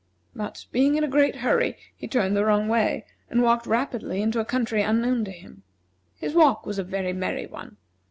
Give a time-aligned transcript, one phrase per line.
[0.35, 4.39] But, being in a great hurry, he turned the wrong way, and walked rapidly into
[4.39, 5.61] a country unknown to him.
[6.15, 7.77] His walk was a very merry one.